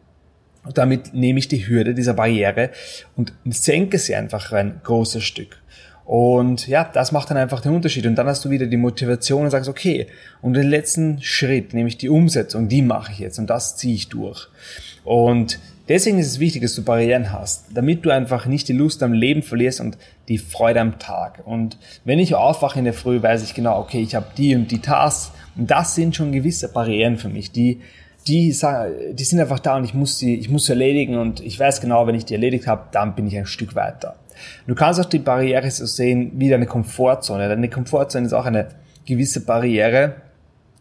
Und 0.65 0.79
damit 0.79 1.13
nehme 1.13 1.39
ich 1.39 1.49
die 1.49 1.67
Hürde 1.67 1.95
dieser 1.95 2.15
Barriere 2.15 2.71
und 3.17 3.33
senke 3.47 3.99
sie 3.99 4.15
einfach 4.15 4.53
ein 4.53 4.81
großes 4.85 5.25
Stück. 5.25 5.59
Und 6.05 6.67
ja, 6.67 6.89
das 6.93 7.13
macht 7.13 7.31
dann 7.31 7.37
einfach 7.37 7.61
den 7.61 7.75
Unterschied. 7.75 8.07
Und 8.07 8.17
dann 8.17 8.27
hast 8.27 8.45
du 8.45 8.51
wieder 8.51 8.67
die 8.67 8.77
Motivation 8.77 9.45
und 9.45 9.51
sagst, 9.51 9.69
okay, 9.69 10.09
und 10.41 10.55
den 10.55 10.69
letzten 10.69 11.23
Schritt, 11.23 11.75
nämlich 11.75 11.97
die 11.97 12.09
Umsetzung, 12.09 12.69
die 12.69 12.83
mache 12.83 13.13
ich 13.13 13.19
jetzt 13.19 13.39
und 13.39 13.49
das 13.49 13.77
ziehe 13.77 13.95
ich 13.95 14.09
durch. 14.09 14.49
Und 15.05 15.59
Deswegen 15.89 16.19
ist 16.19 16.29
es 16.29 16.39
wichtig, 16.39 16.63
dass 16.63 16.75
du 16.75 16.85
Barrieren 16.85 17.33
hast, 17.33 17.67
damit 17.75 18.05
du 18.05 18.11
einfach 18.11 18.47
nicht 18.47 18.69
die 18.69 18.73
Lust 18.73 19.03
am 19.03 19.13
Leben 19.13 19.43
verlierst 19.43 19.81
und 19.81 19.99
die 20.29 20.39
Freude 20.39 20.81
am 20.81 20.99
Tag. 20.99 21.43
Und 21.45 21.77
wenn 22.05 22.19
ich 22.19 22.35
aufwache 22.35 22.79
in 22.79 22.85
der 22.85 22.95
Früh, 22.95 23.21
weiß 23.21 23.43
ich 23.43 23.55
genau, 23.55 23.79
okay, 23.81 24.01
ich 24.01 24.15
habe 24.15 24.27
die 24.37 24.55
und 24.55 24.71
die 24.71 24.81
Tasks 24.81 25.33
und 25.57 25.71
das 25.71 25.95
sind 25.95 26.15
schon 26.15 26.33
gewisse 26.33 26.69
Barrieren 26.73 27.17
für 27.17 27.29
mich, 27.29 27.51
die 27.51 27.81
die, 28.27 28.57
die 29.13 29.25
sind 29.25 29.41
einfach 29.41 29.59
da 29.59 29.77
und 29.77 29.85
ich 29.85 29.95
muss 29.95 30.19
sie, 30.19 30.37
ich 30.37 30.49
muss 30.49 30.67
sie 30.67 30.73
erledigen 30.73 31.19
und 31.19 31.41
ich 31.41 31.59
weiß 31.59 31.81
genau, 31.81 32.07
wenn 32.07 32.15
ich 32.15 32.25
die 32.25 32.35
erledigt 32.35 32.67
habe, 32.67 32.85
dann 32.93 33.15
bin 33.15 33.27
ich 33.27 33.37
ein 33.37 33.47
Stück 33.47 33.75
weiter. 33.75 34.17
Du 34.67 34.75
kannst 34.75 35.01
auch 35.01 35.07
die 35.07 35.19
Barriere 35.19 35.71
so 35.71 35.87
sehen 35.87 36.33
wie 36.37 36.49
deine 36.49 36.67
Komfortzone. 36.67 37.49
Deine 37.49 37.69
Komfortzone 37.69 38.27
ist 38.27 38.33
auch 38.33 38.47
eine 38.47 38.69
gewisse 39.07 39.45
Barriere. 39.45 40.17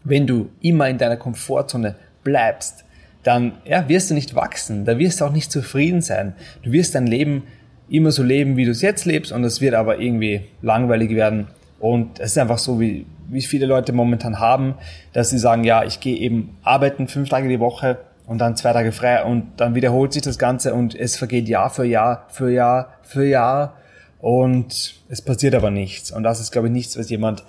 Wenn 0.03 0.27
du 0.27 0.49
immer 0.61 0.89
in 0.89 0.97
deiner 0.97 1.17
Komfortzone 1.17 1.95
bleibst, 2.23 2.85
dann 3.23 3.53
ja, 3.65 3.87
wirst 3.87 4.09
du 4.09 4.13
nicht 4.13 4.35
wachsen, 4.35 4.85
da 4.85 4.97
wirst 4.97 5.21
du 5.21 5.25
auch 5.25 5.31
nicht 5.31 5.51
zufrieden 5.51 6.01
sein. 6.01 6.33
Du 6.63 6.71
wirst 6.71 6.95
dein 6.95 7.07
Leben 7.07 7.43
immer 7.89 8.11
so 8.11 8.23
leben, 8.23 8.57
wie 8.57 8.65
du 8.65 8.71
es 8.71 8.81
jetzt 8.81 9.05
lebst 9.05 9.31
und 9.31 9.43
es 9.43 9.61
wird 9.61 9.75
aber 9.75 9.99
irgendwie 9.99 10.41
langweilig 10.61 11.11
werden. 11.11 11.47
Und 11.79 12.19
es 12.19 12.31
ist 12.31 12.37
einfach 12.37 12.57
so, 12.57 12.79
wie, 12.79 13.05
wie 13.29 13.41
viele 13.41 13.65
Leute 13.65 13.91
momentan 13.91 14.39
haben, 14.39 14.75
dass 15.13 15.29
sie 15.29 15.39
sagen, 15.39 15.63
ja, 15.63 15.83
ich 15.83 15.99
gehe 15.99 16.15
eben 16.15 16.57
arbeiten 16.63 17.07
fünf 17.07 17.29
Tage 17.29 17.49
die 17.49 17.59
Woche 17.59 17.97
und 18.27 18.37
dann 18.37 18.55
zwei 18.55 18.71
Tage 18.71 18.91
frei 18.91 19.23
und 19.23 19.47
dann 19.57 19.75
wiederholt 19.75 20.13
sich 20.13 20.21
das 20.21 20.37
Ganze 20.37 20.73
und 20.73 20.95
es 20.95 21.17
vergeht 21.17 21.49
Jahr 21.49 21.69
für 21.69 21.85
Jahr, 21.85 22.27
für 22.29 22.51
Jahr, 22.51 22.93
für 23.03 23.25
Jahr 23.25 23.75
und 24.19 24.95
es 25.09 25.21
passiert 25.21 25.55
aber 25.55 25.71
nichts. 25.71 26.11
Und 26.11 26.23
das 26.23 26.39
ist, 26.39 26.51
glaube 26.51 26.67
ich, 26.67 26.73
nichts, 26.73 26.97
was 26.97 27.09
jemand 27.09 27.43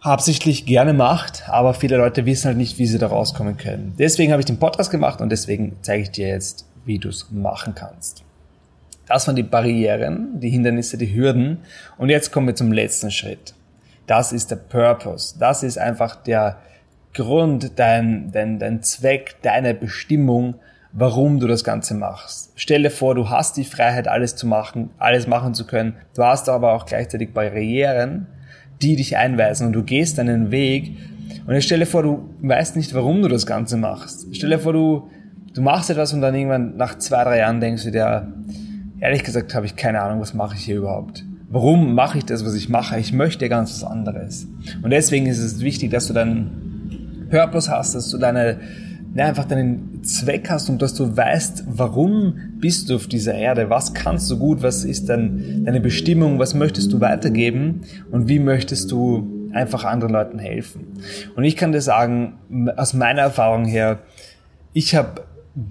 absichtlich 0.00 0.66
gerne 0.66 0.92
macht, 0.92 1.48
aber 1.48 1.74
viele 1.74 1.96
Leute 1.96 2.24
wissen 2.26 2.46
halt 2.46 2.56
nicht, 2.56 2.78
wie 2.78 2.86
sie 2.86 2.98
da 2.98 3.08
rauskommen 3.08 3.56
können. 3.56 3.94
Deswegen 3.98 4.32
habe 4.32 4.40
ich 4.40 4.46
den 4.46 4.58
Podcast 4.58 4.90
gemacht 4.90 5.20
und 5.20 5.30
deswegen 5.30 5.76
zeige 5.82 6.04
ich 6.04 6.10
dir 6.10 6.28
jetzt, 6.28 6.66
wie 6.84 6.98
du 6.98 7.08
es 7.08 7.30
machen 7.30 7.74
kannst. 7.74 8.22
Das 9.06 9.26
waren 9.26 9.36
die 9.36 9.42
Barrieren, 9.42 10.38
die 10.40 10.50
Hindernisse, 10.50 10.98
die 10.98 11.14
Hürden. 11.14 11.58
Und 11.96 12.10
jetzt 12.10 12.30
kommen 12.30 12.46
wir 12.46 12.54
zum 12.54 12.72
letzten 12.72 13.10
Schritt. 13.10 13.54
Das 14.06 14.32
ist 14.32 14.50
der 14.50 14.56
Purpose. 14.56 15.36
Das 15.38 15.62
ist 15.62 15.78
einfach 15.78 16.16
der 16.16 16.58
Grund, 17.14 17.72
dein, 17.78 18.30
dein, 18.32 18.58
dein 18.58 18.82
Zweck, 18.82 19.36
deine 19.42 19.74
Bestimmung, 19.74 20.56
warum 20.92 21.40
du 21.40 21.46
das 21.46 21.64
Ganze 21.64 21.94
machst. 21.94 22.52
Stell 22.54 22.82
dir 22.82 22.90
vor, 22.90 23.14
du 23.14 23.30
hast 23.30 23.56
die 23.56 23.64
Freiheit, 23.64 24.08
alles 24.08 24.36
zu 24.36 24.46
machen, 24.46 24.90
alles 24.98 25.26
machen 25.26 25.54
zu 25.54 25.66
können. 25.66 25.96
Du 26.14 26.22
hast 26.22 26.48
aber 26.48 26.74
auch 26.74 26.86
gleichzeitig 26.86 27.32
Barrieren, 27.32 28.26
die 28.82 28.96
dich 28.96 29.16
einweisen 29.16 29.66
und 29.66 29.72
du 29.72 29.82
gehst 29.82 30.18
einen 30.18 30.50
Weg 30.50 30.96
und 31.46 31.54
jetzt 31.54 31.64
stell 31.64 31.78
dir 31.78 31.86
vor, 31.86 32.02
du 32.02 32.28
weißt 32.42 32.76
nicht, 32.76 32.94
warum 32.94 33.22
du 33.22 33.28
das 33.28 33.46
Ganze 33.46 33.76
machst. 33.76 34.26
Stell 34.32 34.50
dir 34.50 34.58
vor, 34.58 34.72
du, 34.72 35.08
du 35.54 35.62
machst 35.62 35.90
etwas 35.90 36.12
und 36.12 36.20
dann 36.20 36.34
irgendwann 36.34 36.76
nach 36.76 36.98
zwei, 36.98 37.24
drei 37.24 37.38
Jahren 37.38 37.60
denkst 37.60 37.84
du 37.84 37.90
dir, 37.90 38.32
ehrlich 39.00 39.24
gesagt 39.24 39.54
habe 39.54 39.66
ich 39.66 39.76
keine 39.76 40.02
Ahnung, 40.02 40.20
was 40.20 40.34
mache 40.34 40.56
ich 40.56 40.64
hier 40.64 40.76
überhaupt. 40.76 41.24
Warum 41.50 41.94
mache 41.94 42.18
ich 42.18 42.26
das, 42.26 42.44
was 42.44 42.54
ich 42.54 42.68
mache? 42.68 42.98
Ich 43.00 43.12
möchte 43.14 43.48
ganz 43.48 43.70
was 43.70 43.90
anderes. 43.90 44.46
Und 44.82 44.90
deswegen 44.90 45.26
ist 45.26 45.38
es 45.38 45.60
wichtig, 45.60 45.90
dass 45.90 46.06
du 46.06 46.12
deinen 46.12 47.26
Purpose 47.30 47.70
hast, 47.70 47.94
dass 47.94 48.10
du 48.10 48.18
deine, 48.18 48.60
ja, 49.14 49.26
einfach 49.26 49.46
deinen 49.46 50.04
Zweck 50.04 50.50
hast 50.50 50.68
und 50.68 50.82
dass 50.82 50.94
du 50.94 51.16
weißt, 51.16 51.64
warum 51.66 52.34
bist 52.60 52.90
du 52.90 52.96
auf 52.96 53.06
dieser 53.06 53.34
Erde? 53.34 53.70
Was 53.70 53.94
kannst 53.94 54.30
du 54.30 54.38
gut? 54.38 54.62
Was 54.62 54.84
ist 54.84 55.08
dein, 55.08 55.64
deine 55.64 55.80
Bestimmung? 55.80 56.38
Was 56.38 56.54
möchtest 56.54 56.92
du 56.92 57.00
weitergeben? 57.00 57.82
Und 58.10 58.28
wie 58.28 58.38
möchtest 58.38 58.90
du 58.92 59.50
einfach 59.52 59.84
anderen 59.84 60.12
Leuten 60.12 60.38
helfen? 60.38 60.86
Und 61.34 61.44
ich 61.44 61.56
kann 61.56 61.72
dir 61.72 61.80
sagen, 61.80 62.34
aus 62.76 62.94
meiner 62.94 63.22
Erfahrung 63.22 63.64
her, 63.64 64.00
ich 64.72 64.94
habe 64.94 65.22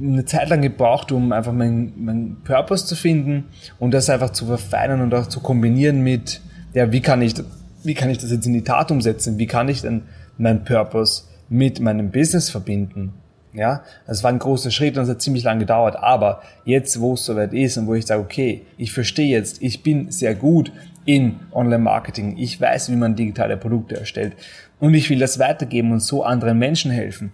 eine 0.02 0.26
Zeit 0.26 0.50
lang 0.50 0.62
gebraucht, 0.62 1.12
um 1.12 1.32
einfach 1.32 1.54
meinen 1.54 1.94
mein 1.98 2.38
Purpose 2.44 2.86
zu 2.86 2.96
finden 2.96 3.46
und 3.80 3.94
das 3.94 4.10
einfach 4.10 4.32
zu 4.32 4.46
verfeinern 4.46 5.02
und 5.02 5.14
auch 5.14 5.28
zu 5.28 5.40
kombinieren 5.40 6.02
mit, 6.02 6.42
ja, 6.74 6.92
wie 6.92 7.02
kann 7.02 7.22
ich, 7.22 7.36
wie 7.84 7.94
kann 7.94 8.10
ich 8.10 8.18
das 8.18 8.32
jetzt 8.32 8.46
in 8.46 8.54
die 8.54 8.64
Tat 8.64 8.92
umsetzen? 8.92 9.38
Wie 9.38 9.48
kann 9.48 9.70
ich 9.70 9.82
denn 9.82 10.02
meinen 10.38 10.64
Purpose 10.64 11.24
mit 11.50 11.80
meinem 11.80 12.12
Business 12.12 12.50
verbinden? 12.50 13.14
Ja, 13.58 13.84
das 14.06 14.24
war 14.24 14.32
ein 14.32 14.40
großer 14.40 14.72
Schritt 14.72 14.98
und 14.98 15.04
es 15.04 15.10
hat 15.10 15.22
ziemlich 15.22 15.44
lange 15.44 15.62
gedauert. 15.62 15.96
Aber 15.96 16.42
jetzt, 16.64 17.02
wo 17.02 17.16
es 17.16 17.26
soweit 17.26 17.54
ist 17.54 17.78
und 17.78 17.88
wo 17.88 17.96
ich 17.96 18.06
sage, 18.06 18.22
okay, 18.22 18.66
ich 18.78 18.94
verstehe 18.94 19.28
jetzt, 19.28 19.62
ich 19.62 19.82
bin 19.82 20.12
sehr 20.12 20.36
gut 20.36 20.72
in 21.06 21.40
Online-Marketing, 21.52 22.38
ich 22.38 22.62
weiß, 22.62 22.92
wie 22.92 22.96
man 22.96 23.16
digitale 23.16 23.58
Produkte 23.58 23.98
erstellt 24.00 24.34
und 24.80 24.94
ich 24.94 25.10
will 25.10 25.20
das 25.20 25.40
weitergeben 25.40 25.92
und 25.92 26.02
so 26.02 26.24
anderen 26.24 26.60
Menschen 26.60 26.92
helfen 26.92 27.32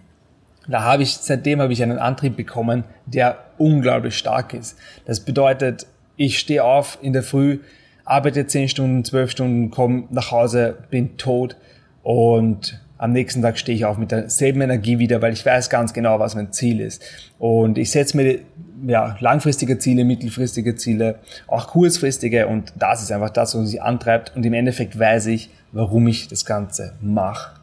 da 0.68 0.82
habe 0.82 1.02
ich, 1.02 1.16
seitdem 1.16 1.60
habe 1.60 1.72
ich 1.72 1.82
einen 1.82 1.98
Antrieb 1.98 2.36
bekommen, 2.36 2.84
der 3.06 3.38
unglaublich 3.58 4.16
stark 4.16 4.54
ist. 4.54 4.78
Das 5.04 5.20
bedeutet, 5.20 5.86
ich 6.16 6.38
stehe 6.38 6.64
auf 6.64 6.98
in 7.02 7.12
der 7.12 7.22
Früh, 7.22 7.60
arbeite 8.04 8.46
zehn 8.46 8.68
Stunden, 8.68 9.04
zwölf 9.04 9.30
Stunden, 9.30 9.70
komme 9.70 10.04
nach 10.10 10.30
Hause, 10.30 10.76
bin 10.90 11.16
tot 11.16 11.56
und 12.02 12.80
am 13.04 13.12
nächsten 13.12 13.42
Tag 13.42 13.58
stehe 13.58 13.76
ich 13.76 13.84
auf 13.84 13.98
mit 13.98 14.12
derselben 14.12 14.62
Energie 14.62 14.98
wieder, 14.98 15.20
weil 15.20 15.34
ich 15.34 15.44
weiß 15.44 15.68
ganz 15.68 15.92
genau, 15.92 16.20
was 16.20 16.34
mein 16.34 16.52
Ziel 16.52 16.80
ist. 16.80 17.02
Und 17.38 17.76
ich 17.76 17.90
setze 17.90 18.16
mir 18.16 18.38
ja, 18.86 19.18
langfristige 19.20 19.78
Ziele, 19.78 20.06
mittelfristige 20.06 20.74
Ziele, 20.74 21.18
auch 21.46 21.66
kurzfristige 21.66 22.46
und 22.46 22.72
das 22.78 23.02
ist 23.02 23.12
einfach 23.12 23.28
das, 23.28 23.54
was 23.54 23.70
mich 23.70 23.82
antreibt 23.82 24.34
und 24.34 24.46
im 24.46 24.54
Endeffekt 24.54 24.98
weiß 24.98 25.26
ich, 25.26 25.50
warum 25.70 26.08
ich 26.08 26.28
das 26.28 26.46
Ganze 26.46 26.94
mache. 27.02 27.60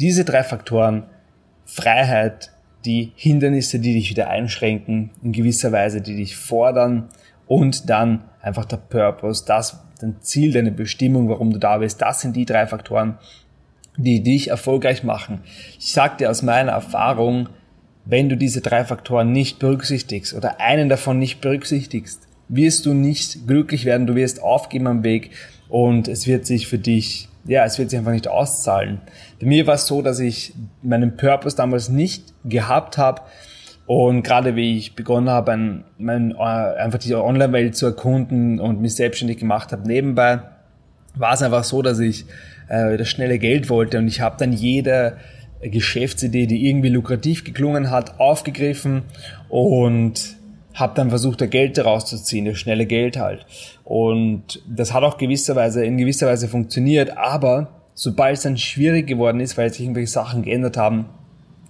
Diese 0.00 0.22
drei 0.22 0.42
Faktoren 0.42 1.04
Freiheit, 1.64 2.50
die 2.84 3.12
Hindernisse, 3.16 3.78
die 3.78 3.94
dich 3.94 4.10
wieder 4.10 4.28
einschränken, 4.28 5.12
in 5.22 5.32
gewisser 5.32 5.72
Weise, 5.72 6.02
die 6.02 6.16
dich 6.16 6.36
fordern 6.36 7.08
und 7.46 7.88
dann 7.88 8.24
einfach 8.42 8.66
der 8.66 8.76
Purpose, 8.76 9.46
das, 9.46 9.82
dein 9.98 10.20
Ziel, 10.20 10.52
deine 10.52 10.72
Bestimmung, 10.72 11.30
warum 11.30 11.54
du 11.54 11.58
da 11.58 11.78
bist, 11.78 12.02
das 12.02 12.20
sind 12.20 12.36
die 12.36 12.44
drei 12.44 12.66
Faktoren, 12.66 13.16
die 13.96 14.22
dich 14.22 14.48
erfolgreich 14.48 15.04
machen. 15.04 15.40
Ich 15.78 15.92
sage 15.92 16.16
dir 16.18 16.30
aus 16.30 16.42
meiner 16.42 16.72
Erfahrung, 16.72 17.48
wenn 18.04 18.28
du 18.28 18.36
diese 18.36 18.60
drei 18.60 18.84
Faktoren 18.84 19.32
nicht 19.32 19.58
berücksichtigst 19.58 20.34
oder 20.34 20.60
einen 20.60 20.88
davon 20.88 21.18
nicht 21.18 21.40
berücksichtigst, 21.40 22.28
wirst 22.48 22.84
du 22.86 22.92
nicht 22.92 23.46
glücklich 23.46 23.84
werden, 23.84 24.06
du 24.06 24.14
wirst 24.14 24.42
aufgeben 24.42 24.86
am 24.86 25.04
Weg 25.04 25.30
und 25.68 26.08
es 26.08 26.26
wird 26.26 26.44
sich 26.46 26.66
für 26.66 26.78
dich 26.78 27.28
ja, 27.46 27.64
es 27.64 27.78
wird 27.78 27.90
sich 27.90 27.98
einfach 27.98 28.12
nicht 28.12 28.28
auszahlen. 28.28 29.00
Bei 29.40 29.46
mir 29.46 29.66
war 29.66 29.74
es 29.74 29.86
so, 29.86 30.02
dass 30.02 30.18
ich 30.18 30.54
meinen 30.82 31.16
Purpose 31.16 31.56
damals 31.56 31.88
nicht 31.88 32.32
gehabt 32.44 32.98
habe 32.98 33.22
und 33.86 34.22
gerade 34.22 34.56
wie 34.56 34.78
ich 34.78 34.96
begonnen 34.96 35.28
habe, 35.28 35.52
ein, 35.52 35.84
mein, 35.98 36.32
äh, 36.32 36.36
einfach 36.42 36.98
die 36.98 37.14
Online-Welt 37.14 37.76
zu 37.76 37.86
erkunden 37.86 38.60
und 38.60 38.80
mich 38.80 38.94
selbstständig 38.94 39.38
gemacht 39.38 39.72
habe 39.72 39.86
nebenbei, 39.86 40.40
war 41.16 41.34
es 41.34 41.42
einfach 41.42 41.64
so, 41.64 41.82
dass 41.82 41.98
ich 41.98 42.24
äh, 42.68 42.96
das 42.96 43.08
schnelle 43.08 43.38
Geld 43.38 43.68
wollte 43.70 43.98
und 43.98 44.08
ich 44.08 44.20
habe 44.20 44.36
dann 44.38 44.52
jede 44.52 45.16
Geschäftsidee, 45.62 46.46
die 46.46 46.68
irgendwie 46.68 46.90
lukrativ 46.90 47.44
geklungen 47.44 47.90
hat, 47.90 48.20
aufgegriffen 48.20 49.02
und 49.48 50.36
habe 50.74 50.94
dann 50.96 51.08
versucht, 51.08 51.40
da 51.40 51.46
Geld 51.46 51.78
daraus 51.78 52.06
zu 52.06 52.16
ziehen, 52.16 52.44
das 52.44 52.58
schnelle 52.58 52.86
Geld 52.86 53.16
halt. 53.16 53.46
Und 53.84 54.62
das 54.68 54.92
hat 54.92 55.04
auch 55.04 55.18
gewisserweise, 55.18 55.84
in 55.84 55.96
gewisser 55.96 56.26
Weise 56.26 56.48
funktioniert, 56.48 57.16
aber 57.16 57.68
sobald 57.94 58.36
es 58.36 58.42
dann 58.42 58.56
schwierig 58.56 59.06
geworden 59.06 59.40
ist, 59.40 59.56
weil 59.56 59.72
sich 59.72 59.82
irgendwelche 59.82 60.10
Sachen 60.10 60.42
geändert 60.42 60.76
haben, 60.76 61.06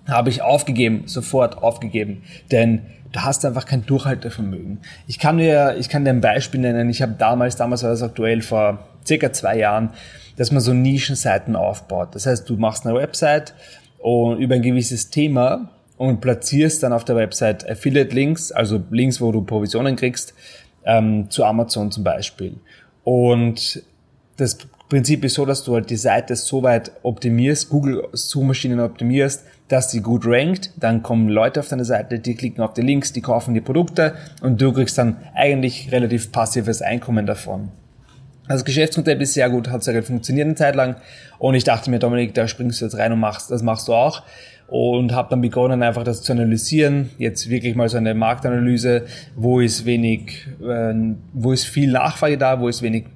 habe 0.08 0.30
ich 0.30 0.42
aufgegeben, 0.42 1.02
sofort 1.06 1.62
aufgegeben. 1.62 2.22
Denn 2.50 2.80
du 3.12 3.20
hast 3.20 3.44
einfach 3.44 3.66
kein 3.66 3.86
Durchhaltevermögen. 3.86 4.78
Ich 5.06 5.18
kann 5.18 5.38
dir, 5.38 5.76
ich 5.78 5.88
kann 5.88 6.04
dir 6.04 6.10
ein 6.10 6.20
Beispiel 6.20 6.60
nennen. 6.60 6.88
Ich 6.90 7.02
habe 7.02 7.14
damals, 7.18 7.56
damals 7.56 7.82
war 7.82 7.90
das 7.90 8.02
aktuell 8.02 8.42
vor 8.42 8.86
circa 9.06 9.32
zwei 9.32 9.58
Jahren, 9.58 9.90
dass 10.36 10.50
man 10.50 10.60
so 10.60 10.72
Nischenseiten 10.72 11.56
aufbaut. 11.56 12.14
Das 12.14 12.26
heißt, 12.26 12.48
du 12.48 12.56
machst 12.56 12.86
eine 12.86 12.96
Website 12.98 13.54
und 13.98 14.38
über 14.38 14.54
ein 14.56 14.62
gewisses 14.62 15.10
Thema 15.10 15.70
und 15.96 16.20
platzierst 16.20 16.82
dann 16.82 16.92
auf 16.92 17.04
der 17.04 17.16
Website 17.16 17.68
Affiliate-Links, 17.68 18.52
also 18.52 18.82
Links, 18.90 19.20
wo 19.20 19.32
du 19.32 19.42
Provisionen 19.42 19.96
kriegst, 19.96 20.34
ähm, 20.84 21.30
zu 21.30 21.44
Amazon 21.44 21.90
zum 21.90 22.04
Beispiel. 22.04 22.56
Und 23.04 23.82
das 24.36 24.58
Prinzip 24.88 25.24
ist 25.24 25.34
so, 25.34 25.46
dass 25.46 25.64
du 25.64 25.74
halt 25.74 25.90
die 25.90 25.96
Seite 25.96 26.36
so 26.36 26.62
weit 26.62 26.92
optimierst, 27.02 27.70
Google 27.70 28.08
Suchmaschinen 28.12 28.80
optimierst, 28.80 29.44
dass 29.68 29.90
sie 29.90 30.00
gut 30.00 30.26
rankt. 30.26 30.72
Dann 30.76 31.02
kommen 31.02 31.28
Leute 31.28 31.60
auf 31.60 31.68
deine 31.68 31.84
Seite, 31.84 32.18
die 32.18 32.34
klicken 32.34 32.62
auf 32.62 32.74
die 32.74 32.82
Links, 32.82 33.12
die 33.12 33.22
kaufen 33.22 33.54
die 33.54 33.60
Produkte 33.60 34.14
und 34.42 34.60
du 34.60 34.72
kriegst 34.72 34.98
dann 34.98 35.16
eigentlich 35.34 35.90
relativ 35.92 36.32
passives 36.32 36.82
Einkommen 36.82 37.26
davon. 37.26 37.70
Das 38.48 38.64
Geschäftsmodell 38.64 39.20
ist 39.22 39.34
sehr 39.34 39.48
gut, 39.48 39.70
hat 39.70 39.82
sehr 39.82 39.94
gut 39.94 40.04
funktioniert 40.04 40.46
eine 40.46 40.54
Zeit 40.54 40.76
lang. 40.76 40.96
Und 41.38 41.54
ich 41.54 41.64
dachte 41.64 41.90
mir, 41.90 41.98
Dominik, 41.98 42.34
da 42.34 42.46
springst 42.46 42.80
du 42.80 42.84
jetzt 42.84 42.98
rein 42.98 43.12
und 43.12 43.20
machst, 43.20 43.50
das 43.50 43.62
machst 43.62 43.88
du 43.88 43.94
auch 43.94 44.22
und 44.66 45.12
habe 45.12 45.28
dann 45.30 45.40
begonnen, 45.40 45.82
einfach 45.82 46.04
das 46.04 46.22
zu 46.22 46.32
analysieren. 46.32 47.10
Jetzt 47.18 47.48
wirklich 47.48 47.74
mal 47.74 47.88
so 47.88 47.96
eine 47.96 48.14
Marktanalyse, 48.14 49.04
wo 49.36 49.60
ist 49.60 49.84
wenig, 49.84 50.46
äh, 50.62 50.94
wo 51.32 51.52
ist 51.52 51.64
viel 51.64 51.90
Nachfrage 51.90 52.38
da, 52.38 52.60
wo 52.60 52.68
ist 52.68 52.82
wenig 52.82 53.06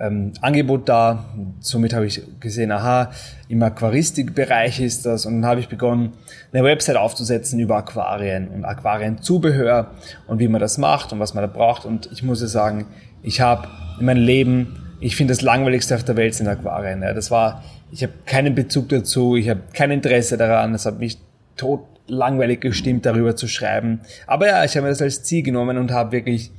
ähm, 0.00 0.32
Angebot 0.40 0.88
da. 0.88 1.24
Somit 1.60 1.94
habe 1.94 2.06
ich 2.06 2.22
gesehen, 2.40 2.72
aha, 2.72 3.10
im 3.48 3.62
Aquaristikbereich 3.62 4.80
ist 4.80 5.06
das. 5.06 5.26
Und 5.26 5.42
dann 5.42 5.50
habe 5.50 5.60
ich 5.60 5.68
begonnen, 5.68 6.12
eine 6.52 6.64
Website 6.64 6.96
aufzusetzen 6.96 7.58
über 7.60 7.76
Aquarien 7.76 8.48
und 8.48 8.64
Aquarienzubehör 8.64 9.90
und 10.26 10.38
wie 10.38 10.48
man 10.48 10.60
das 10.60 10.78
macht 10.78 11.12
und 11.12 11.20
was 11.20 11.34
man 11.34 11.42
da 11.42 11.48
braucht. 11.48 11.84
Und 11.84 12.08
ich 12.12 12.22
muss 12.22 12.40
sagen, 12.40 12.86
ich 13.22 13.40
habe 13.40 13.68
in 13.98 14.06
meinem 14.06 14.24
Leben 14.24 14.80
ich 15.04 15.16
finde 15.16 15.32
das 15.32 15.42
langweiligste 15.42 15.94
auf 15.94 16.02
der 16.04 16.16
Welt 16.16 16.34
sind 16.34 16.48
Aquarien. 16.48 17.02
Ja. 17.02 17.12
Das 17.12 17.30
war, 17.30 17.62
ich 17.90 18.02
habe 18.02 18.14
keinen 18.24 18.54
Bezug 18.54 18.88
dazu, 18.88 19.36
ich 19.36 19.50
habe 19.50 19.60
kein 19.74 19.90
Interesse 19.90 20.38
daran. 20.38 20.74
Es 20.74 20.86
hat 20.86 20.98
mich 20.98 21.18
tot 21.56 21.84
langweilig 22.06 22.62
gestimmt, 22.62 23.04
darüber 23.04 23.36
zu 23.36 23.46
schreiben. 23.46 24.00
Aber 24.26 24.46
ja, 24.46 24.64
ich 24.64 24.76
habe 24.76 24.84
mir 24.84 24.90
das 24.90 25.02
als 25.02 25.22
Ziel 25.22 25.42
genommen 25.42 25.76
und 25.76 25.90
habe 25.90 26.12
wirklich 26.12 26.50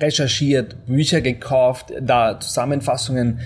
recherchiert, 0.00 0.86
Bücher 0.86 1.20
gekauft, 1.20 1.92
da 2.00 2.38
Zusammenfassungen 2.38 3.40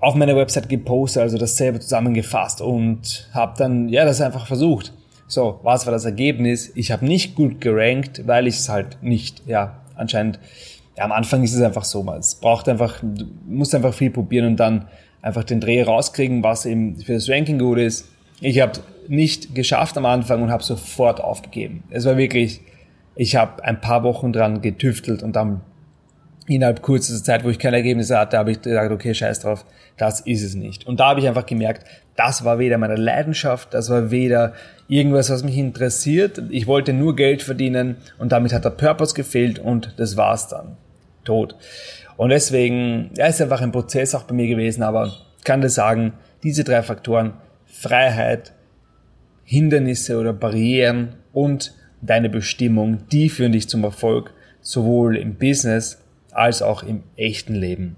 auf 0.00 0.14
meiner 0.14 0.36
Website 0.36 0.68
gepostet, 0.68 1.22
also 1.22 1.38
das 1.38 1.56
selber 1.56 1.80
zusammengefasst 1.80 2.60
und 2.60 3.28
habe 3.32 3.54
dann 3.56 3.88
ja 3.88 4.04
das 4.04 4.20
einfach 4.20 4.46
versucht. 4.46 4.92
So, 5.26 5.60
was 5.62 5.86
war 5.86 5.92
das 5.92 6.04
Ergebnis? 6.04 6.70
Ich 6.74 6.92
habe 6.92 7.06
nicht 7.06 7.34
gut 7.34 7.60
gerankt, 7.60 8.26
weil 8.26 8.46
ich 8.46 8.56
es 8.56 8.68
halt 8.68 9.02
nicht, 9.02 9.42
ja, 9.46 9.80
anscheinend 9.94 10.38
ja, 10.96 11.04
am 11.04 11.12
Anfang 11.12 11.42
ist 11.42 11.54
es 11.54 11.62
einfach 11.62 11.84
so, 11.84 12.02
man. 12.02 12.18
Es 12.18 12.34
braucht 12.36 12.68
einfach, 12.68 13.00
du 13.02 13.24
musst 13.46 13.74
einfach 13.74 13.94
viel 13.94 14.10
probieren 14.10 14.46
und 14.46 14.56
dann 14.56 14.86
einfach 15.22 15.44
den 15.44 15.60
Dreh 15.60 15.82
rauskriegen, 15.82 16.42
was 16.42 16.66
eben 16.66 16.96
für 16.98 17.14
das 17.14 17.28
Ranking 17.28 17.58
gut 17.58 17.78
ist. 17.78 18.08
Ich 18.40 18.60
habe 18.60 18.80
nicht 19.08 19.54
geschafft 19.54 19.96
am 19.96 20.06
Anfang 20.06 20.42
und 20.42 20.50
habe 20.50 20.62
sofort 20.62 21.20
aufgegeben. 21.20 21.82
Es 21.90 22.04
war 22.04 22.16
wirklich, 22.16 22.60
ich 23.16 23.36
habe 23.36 23.64
ein 23.64 23.80
paar 23.80 24.02
Wochen 24.02 24.32
dran 24.32 24.60
getüftelt 24.60 25.22
und 25.22 25.36
dann 25.36 25.60
innerhalb 26.46 26.82
kurzer 26.82 27.22
Zeit, 27.22 27.44
wo 27.44 27.48
ich 27.48 27.58
keine 27.58 27.76
Ergebnisse 27.76 28.18
hatte, 28.18 28.38
habe 28.38 28.50
ich 28.50 28.60
gesagt, 28.60 28.92
okay, 28.92 29.14
scheiß 29.14 29.40
drauf, 29.40 29.64
das 29.96 30.20
ist 30.20 30.42
es 30.42 30.54
nicht. 30.54 30.86
Und 30.86 31.00
da 31.00 31.08
habe 31.08 31.20
ich 31.20 31.28
einfach 31.28 31.46
gemerkt, 31.46 31.86
das 32.16 32.44
war 32.44 32.58
weder 32.58 32.78
meine 32.78 32.96
Leidenschaft, 32.96 33.72
das 33.72 33.88
war 33.88 34.10
weder 34.10 34.52
irgendwas, 34.88 35.30
was 35.30 35.42
mich 35.42 35.56
interessiert. 35.56 36.42
Ich 36.50 36.66
wollte 36.66 36.92
nur 36.92 37.16
Geld 37.16 37.42
verdienen 37.42 37.96
und 38.18 38.32
damit 38.32 38.52
hat 38.52 38.64
der 38.64 38.70
Purpose 38.70 39.14
gefehlt 39.14 39.58
und 39.58 39.94
das 39.96 40.16
war's 40.16 40.48
dann 40.48 40.76
tot. 41.24 41.56
Und 42.16 42.30
deswegen, 42.30 43.10
ja, 43.16 43.26
ist 43.26 43.40
einfach 43.40 43.62
ein 43.62 43.72
Prozess 43.72 44.14
auch 44.14 44.24
bei 44.24 44.34
mir 44.34 44.46
gewesen, 44.46 44.82
aber 44.82 45.06
ich 45.38 45.44
kann 45.44 45.60
dir 45.60 45.70
sagen, 45.70 46.12
diese 46.42 46.62
drei 46.64 46.82
Faktoren, 46.82 47.34
Freiheit, 47.66 48.52
Hindernisse 49.44 50.18
oder 50.18 50.32
Barrieren 50.32 51.16
und 51.32 51.74
deine 52.06 52.28
Bestimmung, 52.28 53.08
die 53.10 53.28
führen 53.28 53.52
dich 53.52 53.68
zum 53.68 53.84
Erfolg, 53.84 54.32
sowohl 54.60 55.16
im 55.16 55.34
Business 55.34 55.98
als 56.32 56.62
auch 56.62 56.82
im 56.82 57.02
echten 57.16 57.54
Leben. 57.54 57.96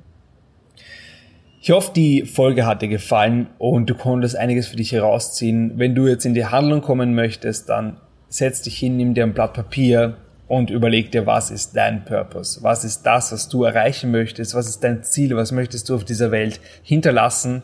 Ich 1.60 1.70
hoffe, 1.70 1.90
die 1.94 2.26
Folge 2.26 2.64
hat 2.64 2.82
dir 2.82 2.88
gefallen 2.88 3.48
und 3.58 3.90
du 3.90 3.94
konntest 3.94 4.36
einiges 4.36 4.68
für 4.68 4.76
dich 4.76 4.92
herausziehen. 4.92 5.72
Wenn 5.76 5.94
du 5.94 6.06
jetzt 6.06 6.24
in 6.24 6.34
die 6.34 6.46
Handlung 6.46 6.80
kommen 6.80 7.14
möchtest, 7.14 7.68
dann 7.68 7.96
setz 8.28 8.62
dich 8.62 8.78
hin, 8.78 8.96
nimm 8.96 9.14
dir 9.14 9.24
ein 9.24 9.34
Blatt 9.34 9.54
Papier 9.54 10.16
und 10.48 10.70
überleg 10.70 11.10
dir, 11.10 11.26
was 11.26 11.50
ist 11.50 11.76
dein 11.76 12.04
Purpose? 12.04 12.62
Was 12.62 12.84
ist 12.84 13.02
das, 13.02 13.32
was 13.32 13.48
du 13.48 13.64
erreichen 13.64 14.12
möchtest? 14.12 14.54
Was 14.54 14.68
ist 14.68 14.84
dein 14.84 15.02
Ziel? 15.02 15.34
Was 15.34 15.50
möchtest 15.50 15.88
du 15.88 15.96
auf 15.96 16.04
dieser 16.04 16.30
Welt 16.30 16.60
hinterlassen? 16.82 17.62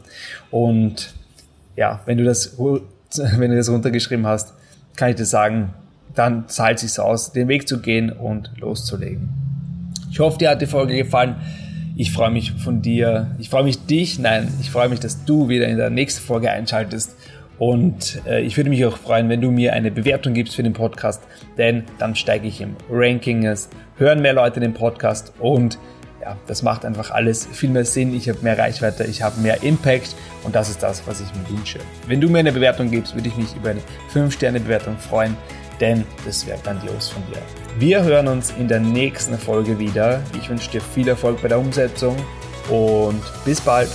Und 0.51 1.15
ja, 1.77 2.01
wenn 2.07 2.19
du 2.19 2.25
das, 2.25 2.59
wenn 2.59 3.51
du 3.51 3.57
das 3.57 3.71
runtergeschrieben 3.71 4.27
hast, 4.27 4.55
kann 4.97 5.11
ich 5.11 5.17
dir 5.17 5.27
sagen, 5.27 5.75
dann 6.15 6.49
zahlt 6.49 6.83
es 6.83 6.95
sich 6.95 7.03
aus, 7.03 7.33
den 7.33 7.49
Weg 7.49 7.69
zu 7.69 7.81
gehen 7.81 8.11
und 8.11 8.51
loszulegen. 8.59 9.31
Ich 10.11 10.21
hoffe, 10.21 10.39
dir 10.39 10.51
hat 10.51 10.61
die 10.61 10.67
Folge 10.67 10.95
gefallen. 10.95 11.37
Ich 11.97 12.13
freue 12.13 12.31
mich 12.31 12.53
von 12.53 12.83
dir, 12.83 13.35
ich 13.39 13.51
freue 13.51 13.65
mich 13.65 13.87
dich, 13.87 14.19
nein, 14.19 14.49
ich 14.61 14.71
freue 14.71 14.89
mich, 14.89 15.01
dass 15.01 15.25
du 15.25 15.49
wieder 15.49 15.69
in 15.69 15.77
der 15.77 15.91
nächsten 15.91 16.23
Folge 16.23 16.51
einschaltest. 16.51 17.17
Und 17.59 18.21
äh, 18.27 18.41
ich 18.41 18.57
würde 18.57 18.71
mich 18.71 18.85
auch 18.85 18.97
freuen, 18.97 19.29
wenn 19.29 19.41
du 19.41 19.51
mir 19.51 19.73
eine 19.73 19.91
Bewertung 19.91 20.33
gibst 20.35 20.57
für 20.57 20.63
den 20.63 20.73
Podcast, 20.73 21.23
denn 21.59 21.85
dann 21.99 22.17
steige 22.17 22.49
ich 22.49 22.61
im 22.61 22.77
Ranking. 22.91 23.47
Es 23.47 23.69
hören 23.99 24.21
mehr 24.21 24.33
Leute 24.33 24.59
den 24.59 24.75
Podcast 24.75 25.33
und 25.39 25.79
ja, 26.23 26.37
das 26.47 26.63
macht 26.63 26.85
einfach 26.85 27.11
alles 27.11 27.47
viel 27.53 27.71
mehr 27.71 27.85
Sinn. 27.85 28.15
Ich 28.15 28.29
habe 28.29 28.39
mehr 28.43 28.57
Reichweite, 28.59 29.05
ich 29.05 29.23
habe 29.23 29.41
mehr 29.41 29.63
Impact 29.63 30.15
und 30.45 30.55
das 30.55 30.71
ist 30.71 30.83
das, 30.83 31.07
was 31.07 31.21
ich 31.21 31.29
mir 31.35 31.57
wünsche. 31.57 31.79
Wenn 32.07 32.21
du 32.21 32.29
mir 32.29 32.39
eine 32.39 32.53
Bewertung 32.53 32.91
gibst, 32.91 33.15
würde 33.15 33.29
ich 33.29 33.37
mich 33.37 33.55
über 33.55 33.71
eine 33.71 33.81
5-Sterne-Bewertung 34.13 34.97
freuen 34.99 35.37
denn 35.83 36.07
das 36.25 36.47
wäre 36.47 36.59
grandios 36.63 37.11
von 37.11 37.23
dir. 37.27 37.43
Wir 37.79 38.03
hören 38.05 38.29
uns 38.29 38.53
in 38.59 38.69
der 38.69 38.81
nächsten 38.81 39.37
Folge 39.37 39.79
wieder. 39.79 40.23
Ich 40.41 40.49
wünsche 40.49 40.71
dir 40.71 40.81
viel 40.81 41.09
Erfolg 41.09 41.43
bei 41.43 41.49
der 41.49 41.59
Umsetzung 41.59 42.17
und 42.71 43.21
bis 43.45 43.61
bald. 43.61 43.91